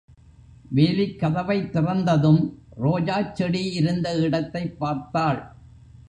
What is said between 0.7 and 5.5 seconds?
வேலிக் கதவைத் திறந்ததும், ரோஜாச் செடி இருந்த இடத்தைப் பார்த்தாள்.